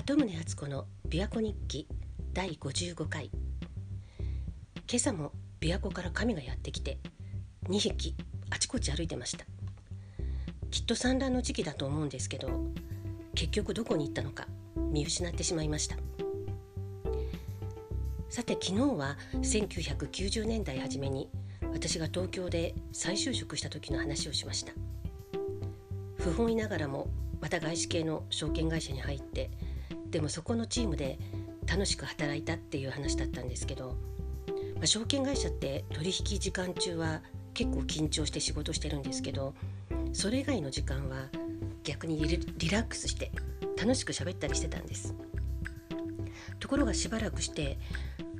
[0.00, 1.86] 鳩宗敦子の琵琶湖日記
[2.32, 3.30] 第55回。
[4.88, 6.96] 今朝も琵琶湖から神がやってきて
[7.68, 8.16] 2匹
[8.48, 9.44] あちこち歩いてました。
[10.70, 12.48] きっと産卵の時期だと思うんですけど
[13.34, 14.46] 結局どこに行ったのか
[14.90, 15.96] 見失ってしまいました。
[18.30, 21.28] さて昨日は1990年代初めに
[21.74, 24.72] 私が東京で再就職した時の話をしました。
[26.16, 27.08] 不本意ながらも
[27.42, 29.50] また外資系の証券会社に入って
[30.10, 31.18] でもそこのチームで
[31.66, 33.96] 楽しく働いたっていう話だったんですけど、
[34.74, 37.22] まあ、証券会社って取引時間中は
[37.54, 39.54] 結構緊張して仕事してるんですけど
[40.12, 41.26] それ以外の時間は
[41.84, 43.30] 逆にリラックスして
[43.78, 45.14] 楽しく喋ったりしてたんです。
[46.58, 47.78] ところがしばらくして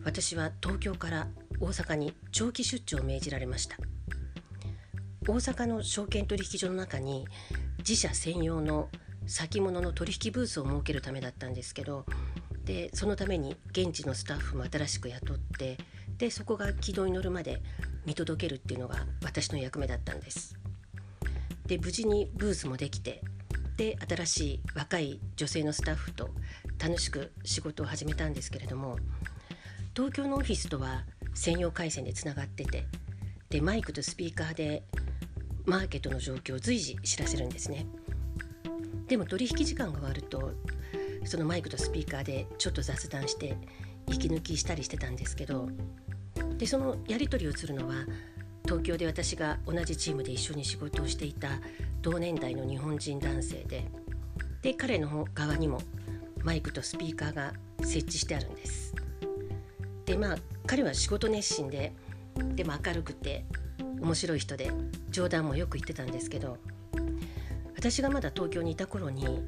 [0.05, 1.29] 私は東京から
[1.59, 3.77] 大阪に長期出張を命じられました。
[5.27, 7.27] 大阪の証券取引所の中に
[7.79, 8.89] 自社専用の
[9.31, 12.05] 先物の取引ブースを設けるためだったんですけど
[12.65, 15.79] でそのために現地のスタッフも新しく雇って
[16.19, 17.63] でそこが軌道に乗るまで
[18.05, 20.59] 見届けるっていうのが私の役目だったんです。
[21.67, 23.23] で無事にブースもできて
[23.77, 26.31] で新しい若い女性のスタッフと
[26.81, 28.99] 楽しく仕事を始めたんですけれども
[29.95, 32.85] 東京のオフィスとは専用回線でつながってて
[33.49, 34.83] でマイクとスピーカーで
[35.67, 37.87] マーケットの状況を随時知らせるんですね。
[39.11, 40.53] でも取引時間が終わると
[41.25, 43.57] そのマイクとスピーカーでちょっと雑談して
[44.07, 45.69] 息抜きしたりしてたんですけど
[46.59, 48.07] でそのやり取りをするのは
[48.63, 51.49] 東京で私が同じチームで一緒に仕事をしていた
[52.03, 53.85] 同年代の日本人男性で
[54.63, 55.81] で彼の側にも
[56.45, 57.53] マイクとスピーカーが
[57.83, 58.95] 設置してあるんです。
[60.05, 60.37] でまあ
[60.67, 61.93] 彼は仕事熱心で
[62.55, 63.45] でも明るくて
[64.01, 64.71] 面白い人で
[65.11, 66.59] 冗談もよく言ってたんですけど
[67.81, 69.43] 私がまだ東京にいた頃に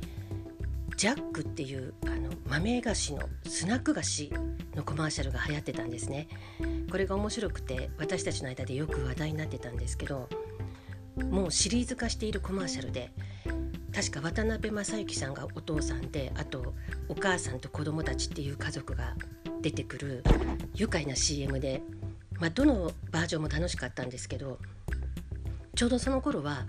[0.97, 4.33] ジャックっていうあの豆菓子のスナック菓子
[4.75, 6.29] のコマーシャルが流行ってたんですね。
[6.91, 10.31] これが面白くて私たちの間でよく話題になってたんですけど
[11.31, 13.13] もうシリーズ化しているコマーシャルで
[13.95, 16.73] 確か渡辺正行さんがお父さんであと
[17.11, 19.15] お母さんと子供たちっていう家族が
[19.61, 20.25] 出てくる
[20.75, 21.83] 愉快な CM で、
[22.41, 24.59] まあ、どのバージョンも楽しかったんですけど
[25.75, 26.67] ちょうどその頃は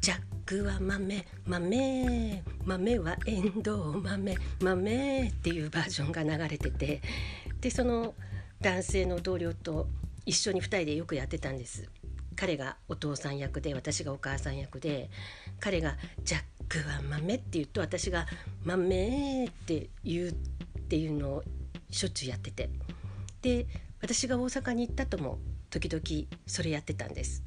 [0.00, 7.00] ジャックは豆豆豆はエンドウ豆豆っていうバージョンが流れてて
[7.60, 8.14] でその
[8.60, 9.86] 男性の同僚と
[10.26, 11.88] 一緒に2人でよくやってたんです
[12.34, 15.08] 彼がお父さん役で私がお母さん役で
[15.60, 18.26] 彼が「ジャックは豆」って言うと私が
[18.64, 20.32] 「豆」って言うっ
[20.88, 21.44] ていうのを
[21.90, 22.70] しょっちゅうやってて
[23.42, 23.68] で
[24.02, 25.38] 私が大阪に行ったとも
[25.70, 27.44] 時々それやってたんです。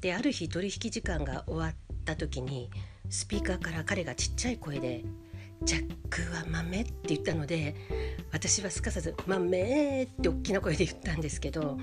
[0.00, 1.74] である日取引時間が終わっ
[2.08, 2.70] た時に
[3.10, 5.04] スピーカーから彼がちっちゃい声で
[5.62, 7.74] 「ジャックは豆」って言ったので
[8.32, 11.78] 私はすかさず「豆」って大きな声で言ったんですけど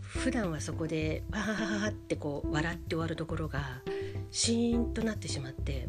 [0.00, 3.82] 普段はそこで「わー」ってこう笑って終わるところが
[4.30, 5.88] シーンとなってしまって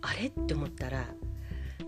[0.00, 1.14] あれって思ったら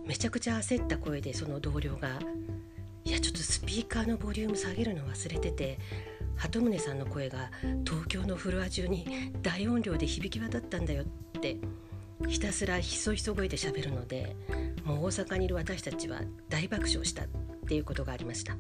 [0.07, 2.21] めちゃくちゃ焦った声でその同僚が
[3.05, 5.79] 「いやちょっとスピーカーのボリューム下げるの忘れてて
[6.37, 7.51] 鳩宗さんの声が
[7.85, 11.57] 東京のフロア中に大音量で響き渡ったんだよって
[12.29, 14.35] ひたすらひそひそ声で喋るので
[14.85, 17.27] もう大阪にいる私たちは大爆笑したっ
[17.67, 18.57] ていうことがありました。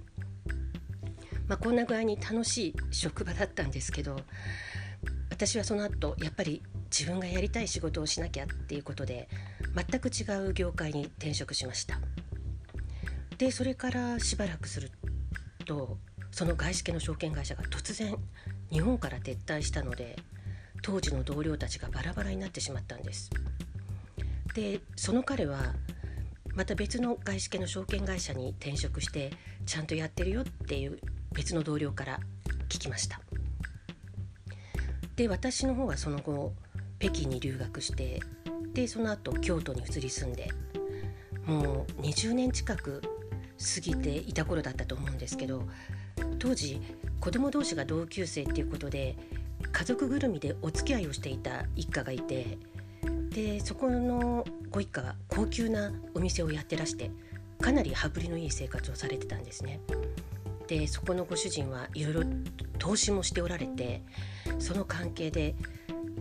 [1.48, 4.16] まあ、こんな具合に楽しい職場だったんですけど
[5.30, 6.62] 私はその後やっぱり
[6.96, 9.28] 自分がやりたい仕事をしなきゃっていうことで
[9.74, 11.98] 全く違う業界に転職しました
[13.36, 14.90] でそれからしばらくする
[15.66, 15.98] と
[16.34, 18.16] その外資系の証券会社が突然
[18.68, 20.16] 日本から撤退したので
[20.82, 23.30] 当時の同僚たちがバラバラになってしまったんです。
[24.52, 25.76] でその彼は
[26.56, 29.30] また別の外資系の証券会社に転職して
[29.64, 30.98] ちゃんとやってるよっていう
[31.32, 32.18] 別の同僚から
[32.68, 33.20] 聞きました。
[35.14, 36.52] で私の方はその後
[36.98, 38.18] 北京に留学して
[38.72, 40.50] でその後京都に移り住んで
[41.46, 43.02] もう20年近く
[43.76, 45.62] 過ぎていた頃だったと思うんですけど
[46.38, 46.80] 当時
[47.20, 49.16] 子供同士が同級生っていうことで
[49.72, 52.58] 家族ぐるみでお付き合いをしていた一家がいて
[53.30, 57.10] でそこのご一家は高級なお店をやってらして
[57.60, 59.80] かなり羽振りのいい生活をされてたんですね。
[60.66, 62.22] でそこのご主人はいろいろ
[62.78, 64.02] 投資もしておられて
[64.58, 65.54] その関係で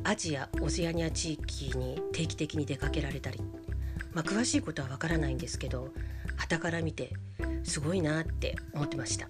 [0.03, 3.39] アジアオセアニア地域に定期的に出かけられたり、
[4.11, 5.89] まあ、詳しいことはわからないんですけど
[6.37, 7.13] 傍から見て
[7.63, 9.29] すごいなって思ってました。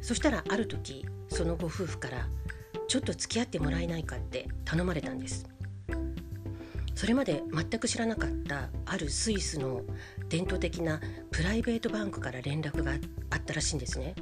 [0.00, 2.28] そしたらある時そのご夫婦から
[2.88, 5.46] ちょっと付き合ってもらえないかって頼まれたんです
[6.98, 9.82] それまで全く知らなかったあるスイスの
[10.28, 11.00] 伝統的な
[11.30, 12.92] プライベートバンクから連絡が
[13.30, 14.16] あったらしいんですね。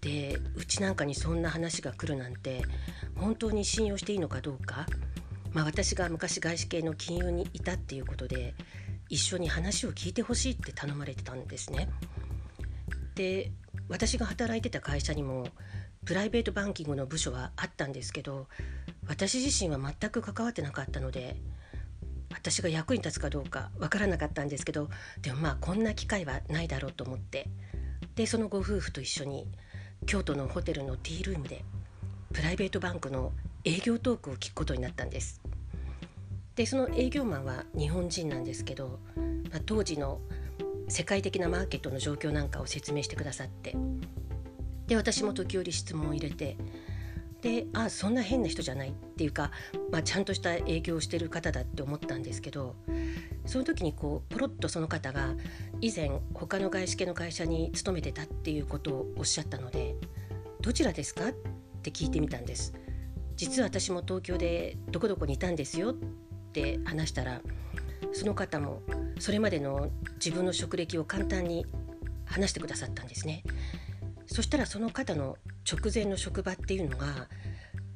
[0.00, 2.62] でうちなんかにそんな話が来るなんて
[3.14, 4.86] 本当に信用していいのかどうか、
[5.52, 8.54] まあ、私が昔外資系の金融にいたっていうことで
[9.08, 11.88] 一緒に話を聞いてほしいって頼まれてたんですね。
[13.14, 13.52] で
[13.88, 15.48] 私が働いてた会社にも
[16.04, 18.46] プライベートバンキングの部署はあったんですけど
[19.08, 21.36] 私自身は全く関わってなかったので
[22.30, 24.88] 私が役に立つかどうかわからなかったんですけど
[25.22, 27.48] でもまあこんな機会はないだろうと思って
[28.14, 29.46] でそのご夫婦と一緒に
[30.06, 31.64] 京都のホテルのティールームで
[32.32, 33.32] プライベートバンクの
[33.64, 35.40] 営業トークを聞くことになったんです。
[36.54, 38.98] でその営業マンは日本人なんですけど、
[39.50, 40.20] まあ、当時の
[40.88, 43.76] 世界的なマーケットの状況なんかを説明してくださって
[44.86, 46.56] で私も時折質問を入れて
[47.42, 49.50] であそんな変な人じゃないっていうか、
[49.90, 52.76] まあ、ちゃんとした営業をしてる方だって思ったんですけど
[53.44, 55.34] その時にこうポロッとその方が
[55.80, 59.94] 以前他の外資系の会社に勤めてたっていうことをおっしゃったので
[60.60, 61.32] 「どちらですか?」っ
[61.82, 62.74] て聞いてみたんです。
[63.36, 65.94] 実は私も東京でどこどこにいたんですよっ
[66.52, 67.42] て話したら
[68.12, 68.80] その方も
[69.18, 71.66] それまでの自分の職歴を簡単に
[72.24, 73.42] 話してくださったんですね。
[74.26, 75.38] そしたらその方の
[75.70, 77.28] 直前の職場っていうのが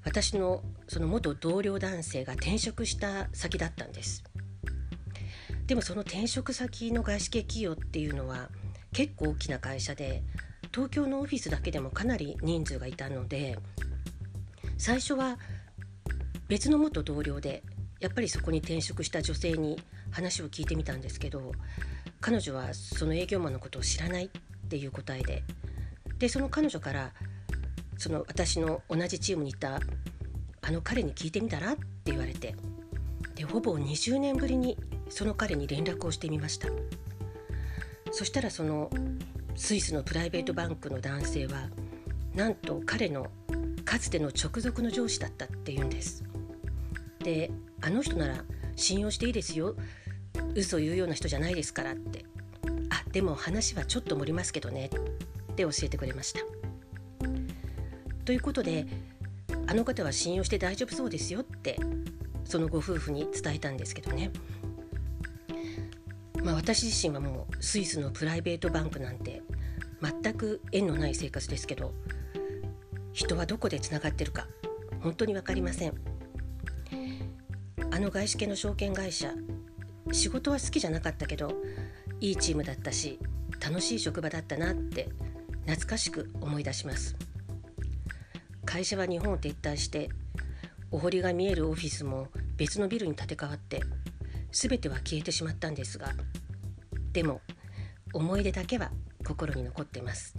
[0.05, 4.25] 私のその元同僚男性が転職した先だったんです
[5.67, 8.49] でもその転職先の外資系企業っていうのは
[8.93, 10.23] 結構大きな会社で
[10.73, 13.59] 東京のオフィスだけでもかなり人数がいたので
[14.79, 15.39] 最初は
[16.49, 17.63] 別の元同僚で
[18.01, 19.81] やっぱりそこに転職した女性に
[20.11, 21.53] 話を聞いてみたんですけど
[22.21, 24.31] 彼女はその営業マンのことを知らないっ
[24.69, 25.43] ていう答えで
[26.19, 27.13] でその彼女から
[27.99, 29.81] その私の同じチームにいた
[30.63, 32.55] あの彼に聞いてみたらって言われて
[33.35, 34.77] でほぼ20年ぶりに
[35.09, 36.69] その彼に連絡をしてみました。
[38.13, 38.91] そしたらその
[39.57, 41.69] スイスのプライベートバンクの男性は
[42.35, 43.27] なんと彼の
[43.85, 46.25] かつての直属の上司だったって言うんです。
[47.21, 47.51] で
[47.83, 48.45] あの人なら
[48.77, 49.77] 信用していいですよ
[50.55, 52.25] 嘘言うような人じゃないですからって
[52.91, 54.91] あでも話はちょっと盛りますけどね
[55.53, 56.41] って教えてくれました。
[58.25, 58.87] ということで
[59.67, 61.79] あの方は信用して大丈夫そうですよって
[62.45, 64.31] そのご夫婦に伝えたんですけどね。
[66.43, 69.43] まあ、私自身はもうスイスのプライベートバンクなんて
[70.01, 71.93] 全く縁のない生活ですけど
[73.13, 74.47] 人はどこでつながってるか
[75.01, 75.95] 本当に分かりません
[77.93, 79.33] あの外資系の証券会社
[80.13, 81.53] 仕事は好きじゃなかったけど
[82.21, 83.19] いいチームだったし
[83.61, 85.09] 楽しい職場だったなって
[85.67, 87.17] 懐かしく思い出します
[88.65, 90.09] 会社は日本を撤退して
[90.93, 93.83] お堀が見えるオフィスも別のビルに建て替わって
[94.53, 96.09] 全ては消えてしまったんですが
[97.13, 97.41] でも
[98.13, 98.91] 思い出だけは
[99.27, 100.37] 心に残ってます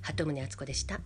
[0.00, 1.00] 鳩宗敦子でした。